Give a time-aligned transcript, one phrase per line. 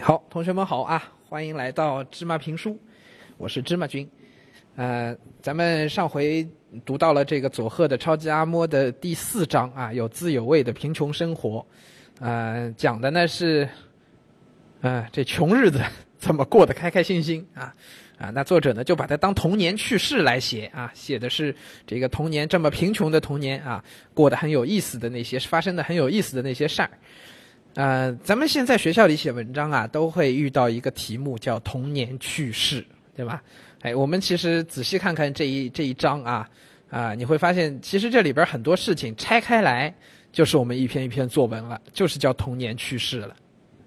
[0.00, 2.76] 好，同学们好啊，欢迎来到芝麻评书，
[3.36, 4.08] 我是芝麻君。
[4.74, 6.44] 呃，咱们上回
[6.84, 11.64] 读到了这个佐贺的超级阿嬷的第四章啊，有滋有味的贫穷生活。
[12.18, 13.68] 呃，讲的呢是，
[14.80, 15.80] 呃，这穷日子
[16.18, 17.72] 怎么过得开开心心啊
[18.18, 18.30] 啊？
[18.30, 21.54] 那作者呢就把它当童年趣事来写啊，写的是
[21.86, 26.90] 这个童年这么贫穷的童年啊，过得很有意思的那些发生的很有意思的那些事儿。
[27.78, 33.40] 呃，咱们现在学校里写文章啊，都会遇到一个题目叫童年趣事，对吧？
[33.82, 36.50] 哎，我们其实仔细看看这一这一章啊，
[36.90, 39.94] 啊，你会发现其实这里边很多事情拆开来
[40.32, 43.36] 就是我们一篇一篇作文了，就是叫童年趣事了，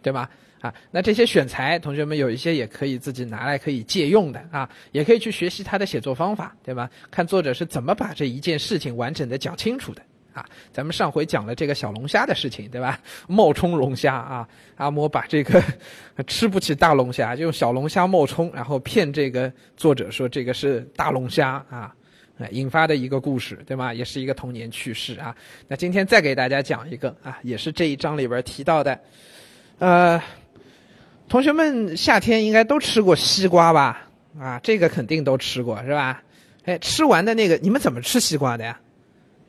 [0.00, 0.30] 对吧？
[0.60, 6.88] 啊，那这些选材，同学们有一些也可以自己拿来可以借用的啊，也可以去学习他的写作方法，对吧？
[7.10, 10.02] 看作者是怎么把这一件事情完整的讲清楚的。
[10.32, 13.00] 啊，咱们上回讲了这个小龙虾的事情，对吧？
[13.28, 15.62] 冒充龙虾啊，阿嬷把这个
[16.26, 21.94] 吃不起大龙虾，就用小龙虾冒充，然后骗这个作者说这个是大龙虾啊，
[22.50, 23.92] 引发的一个故事，对吗？
[23.92, 25.34] 也是一个童年趣事啊。
[25.68, 28.98] 那今天再给大家讲一个啊，也是这一章里边提到的，
[29.78, 30.22] 呃，
[31.28, 34.06] 同学们夏天应该都吃过西瓜吧？
[34.38, 36.22] 啊，这个肯定都吃过是吧？
[36.64, 38.78] 哎，吃完的那个，你们怎么吃西瓜的呀？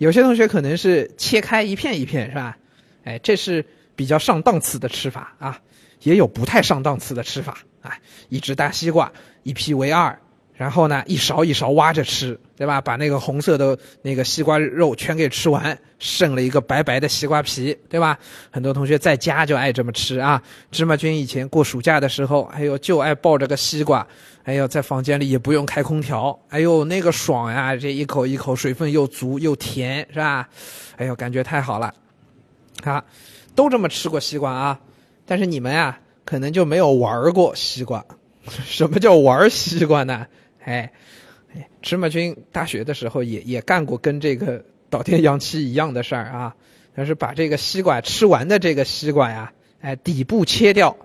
[0.00, 2.56] 有些同学可能是切开一片一片，是吧？
[3.04, 5.60] 哎，这是比较上档次的吃法啊，
[6.00, 7.98] 也有不太上档次的吃法啊。
[8.30, 9.12] 一只大西瓜，
[9.42, 10.18] 一劈为二，
[10.60, 12.82] 然后呢，一勺一勺挖着吃，对吧？
[12.82, 18.18] 把那个红色的那个西瓜肉全给吃完，剩了一个白白的西瓜皮，对吧？
[18.50, 20.42] 很多同学在家就爱这么吃啊。
[20.70, 24.06] 芝麻君以前过暑假的时候，哎呦，就爱抱着个西瓜。
[24.42, 27.74] 哎呦，在房间里也不用开空调，哎呦，那个爽呀！
[27.74, 30.46] 这一口一口，水分又足又甜，是吧？
[30.98, 31.94] 哎呦，感觉太好了，
[32.84, 33.02] 啊，
[33.54, 34.78] 都这么吃过西瓜啊，
[35.24, 38.04] 但是你们呀，可能就没有玩过西瓜。
[38.66, 40.26] 什么叫玩西瓜呢？
[40.64, 40.92] 哎，
[41.82, 46.54] 芝麻君大学的时候也也干过跟这个岛田洋七一样的事儿啊，
[46.94, 50.96] 但是把这个西瓜吃完的这个西瓜呀，哎，底部切掉。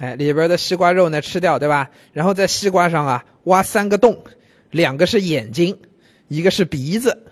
[0.00, 1.90] 哎，里边的西瓜肉呢吃掉，对吧？
[2.12, 4.22] 然后在西瓜上啊挖三个洞，
[4.70, 5.76] 两个是眼睛，
[6.28, 7.24] 一个是鼻子，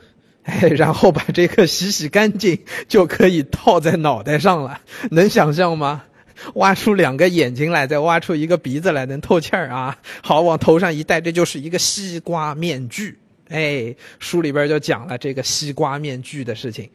[0.42, 4.80] 哎，然后把这个洗洗干净，就可以套在脑袋上了。
[5.12, 6.02] 能想象吗？
[6.54, 9.98] 挖出两个眼睛来，再挖出一个鼻子来，能透气儿啊？
[10.22, 13.18] 好，往头上一戴，这就是一个西瓜面具。
[13.48, 16.90] 哎，书里边就讲了这个西瓜面具的事情。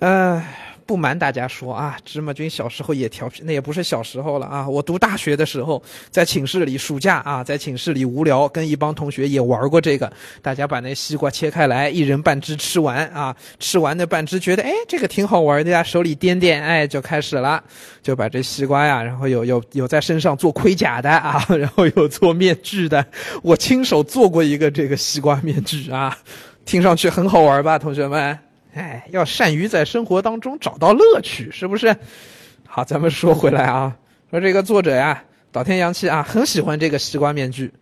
[0.00, 0.74] 哎。
[0.88, 4.66] 不瞒大家说啊，芝麻君小时候也调皮，那也不是小时候了啊。
[4.66, 10.10] 我读大学的时候，在寝室里暑假啊，在寝室里无聊，跟一帮同学也玩过这个。
[10.40, 13.36] 大家把那西瓜切开来，一人半只吃完啊。
[13.60, 17.62] 吃完那半只，觉得哎，这个挺好玩的呀，手里掂掂，哎，就开始了，
[18.02, 23.04] 就把这西瓜呀，然后有有有在身上做盔甲的啊，然后有做面具的。
[23.42, 26.16] 我亲手做过一个这个西瓜面具啊，
[26.64, 28.38] 听上去很好玩吧，同学们？
[28.78, 31.94] 哎，要善于在生活当中找到乐趣，是不是？
[32.64, 33.96] 好，咱们说回来啊，
[34.30, 37.72] 说这个作者呀，岛田洋七啊，很喜欢这个西瓜面具。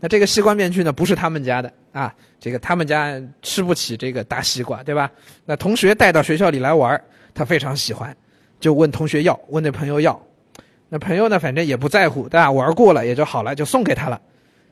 [0.00, 5.10] 那这个西瓜面具呢，不是他们家的啊，这个他们家吃不起这个大西瓜，对吧？
[5.44, 6.98] 那同学带到学校里来玩，
[7.34, 8.16] 他非常喜欢，
[8.58, 10.18] 就问同学要，问那朋友要。
[10.88, 12.50] 那朋友呢，反正也不在乎，对吧？
[12.50, 14.18] 玩过了也就好了，就送给他了。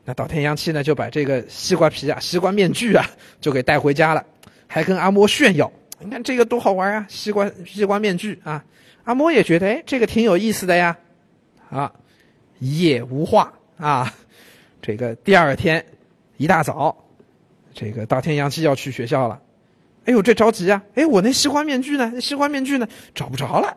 [0.06, 3.06] 那岛田洋七呢，就把这个西瓜皮啊、西瓜面具啊，
[3.38, 4.24] 就给带回家了。
[4.74, 5.70] 还跟阿嬷炫耀，
[6.00, 7.06] 你看这个多好玩啊！
[7.08, 8.64] 西瓜西瓜面具啊，
[9.04, 10.98] 阿嬷也觉得哎，这个挺有意思的呀。
[11.70, 11.92] 啊，
[12.58, 14.12] 一夜无话啊。
[14.82, 15.86] 这个第二天
[16.38, 16.92] 一大早，
[17.72, 19.40] 这个大天阳气要去学校了。
[20.06, 20.82] 哎呦，这着急啊！
[20.96, 22.20] 哎，我那西瓜面具呢？
[22.20, 22.88] 西瓜面具呢？
[23.14, 23.76] 找不着了。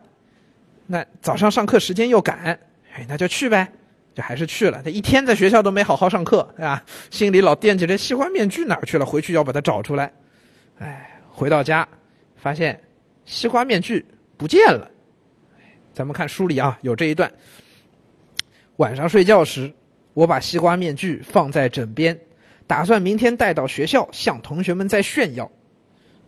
[0.88, 2.58] 那早上上课时间又赶，
[2.92, 3.68] 哎，那就去呗。
[4.16, 4.82] 就还是去了。
[4.82, 6.82] 他一天在学校都没好好上课，对吧？
[7.08, 10.12] 心里老惦记着西瓜面具哪去了，回去要把它找出来。
[10.78, 11.86] 哎，回到家，
[12.36, 12.80] 发现
[13.24, 14.04] 西瓜面具
[14.36, 14.90] 不见了。
[15.92, 17.30] 咱们看书里啊，有这一段。
[18.76, 19.72] 晚上睡觉时，
[20.14, 22.16] 我把西瓜面具放在枕边，
[22.66, 25.50] 打算明天带到学校向同学们再炫耀。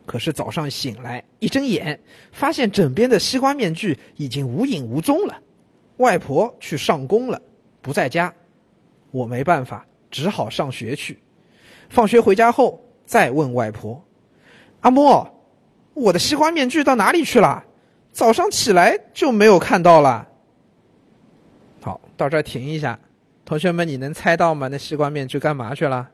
[0.04, 2.00] 可是早上醒来，一睁眼，
[2.32, 5.40] 发现枕边的西瓜面具已经无影无踪了。
[5.98, 7.40] 外婆去上工了，
[7.80, 8.34] 不在家。
[9.12, 11.16] 我没办法，只好上学去。
[11.88, 14.04] 放学回家后，再问外婆。
[14.80, 15.42] 阿莫，
[15.94, 17.64] 我的西瓜面具到哪里去了？
[18.12, 20.26] 早上起来就没有看到了。
[21.80, 22.98] 好，到这儿停一下，
[23.44, 24.68] 同学们，你能猜到吗？
[24.68, 26.08] 那西瓜面具干嘛去了？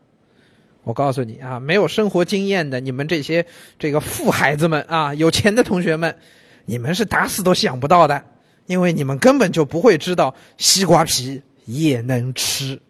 [0.85, 3.45] 我告诉你啊，没有生活经验的你们这些
[3.79, 6.17] 这个富孩子们啊，有钱的同学们，
[6.65, 8.23] 你们是打死都想不到的。
[8.67, 12.81] 因为你们根本就不会知道西瓜皮也能吃。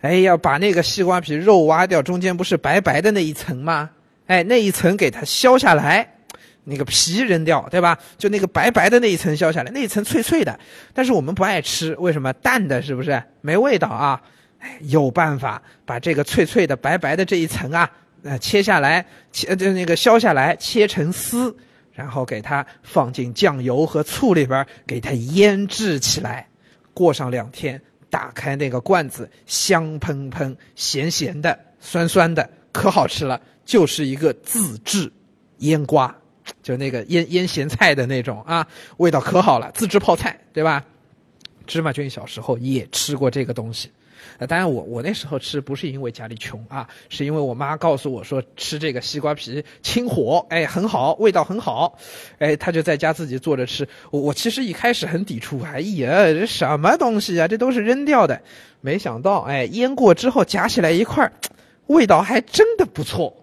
[0.00, 3.90] 哎，呀把那个西瓜皮肉挖掉，中间不是白白的那一层吗？
[4.32, 6.10] 哎，那一层给它削下来，
[6.64, 7.98] 那个皮扔掉，对吧？
[8.16, 10.58] 就那个白白的那一层削下来，那一层脆脆的，
[10.94, 12.32] 但是我们不爱吃，为什么？
[12.32, 13.22] 淡的，是不是？
[13.42, 14.18] 没味道啊？
[14.60, 17.90] 哎，有办法把这个脆脆的白白的这一层啊，
[18.22, 21.54] 呃，切下来，切就那个削下来，切成丝，
[21.92, 26.48] 然后给它放进酱油和醋里边，给它腌制起来，
[26.94, 27.78] 过上两天。
[28.08, 33.38] 打开那个罐子，香喷喷、咸咸的、酸酸的，可好吃了。
[33.64, 35.10] 就是一个自制
[35.58, 36.14] 腌瓜，
[36.62, 38.66] 就那个腌腌咸菜的那种啊，
[38.96, 39.70] 味道可好了。
[39.72, 40.84] 自制泡菜，对吧？
[41.66, 43.90] 芝麻君小时候也吃过这个东西。
[44.38, 51.98] 呃，当然我我那时候吃不是因为家里穷啊，是因为我妈告诉我说吃这个西瓜皮清火，哎，很好，味道很好，
[52.38, 53.86] 哎，他就在家自己做着吃。
[54.10, 57.48] 我我其实一开始很抵触，哎呀，这什么东西啊？
[57.48, 58.40] 这都是扔掉的。
[58.80, 61.30] 没想到，哎，腌过之后夹起来一块
[61.88, 63.41] 味道还真的不错。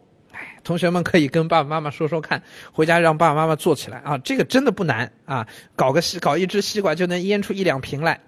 [0.63, 2.41] 同学们可以跟爸爸妈妈说说看，
[2.71, 8.19] 回家让爸爸妈妈做起来啊，这个真的不难啊，搞个西搞一只西瓜就能腌出一两瓶来。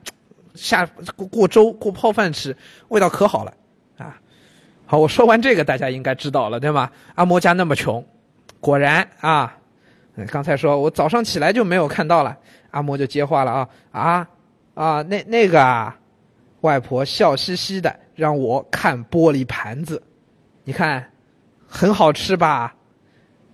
[0.54, 0.86] 下
[1.16, 2.54] 过过粥过泡饭吃，
[2.90, 3.54] 味道可好了
[3.98, 4.20] 啊！
[4.86, 6.92] 好，我说完这个，大家应该知道了，对吗？
[7.16, 8.06] 阿嬷家那么穷，
[8.60, 9.56] 果然啊，
[10.28, 12.38] 刚才说我早上起来就没有看到了，
[12.72, 14.28] 阿嬷就接话了啊啊
[14.74, 15.98] 啊，那那个啊，
[16.60, 20.04] 外婆笑嘻嘻的让我看玻璃盘子，
[20.66, 21.10] 你看
[21.74, 22.76] 很好吃吧？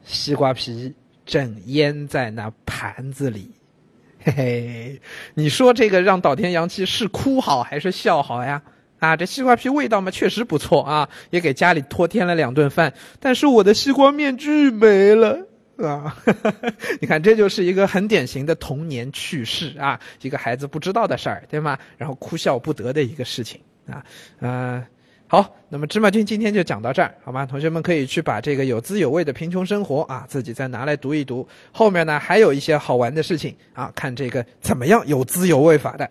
[0.04, 0.92] 西瓜皮
[1.24, 3.52] 正腌在那盘子里。
[4.20, 5.02] 嘿嘿，
[5.36, 8.64] 你说这个让岛田洋七是哭好还是笑好呀？
[8.98, 12.92] 啊，这西瓜皮味道嘛确实不错啊，也给家里多添了两顿饭。
[13.20, 15.38] 但是我的西瓜面具没了
[15.78, 16.18] 啊！
[17.00, 21.78] 你看，这就是一个很典型的童年趣事啊，一个孩子不知道的事儿，对吗？
[21.98, 24.04] 然后哭笑不得的一个事情啊，
[24.40, 24.84] 嗯。
[25.30, 27.46] 好，那么芝麻君今天就讲到这儿，好吗？
[27.46, 31.46] 同学们可以去把这个有滋有味的贫穷生活啊，自己再拿来读一读。
[31.74, 36.10] 后面呢还有一些好玩的事情啊，看这个怎么样有滋有味法的。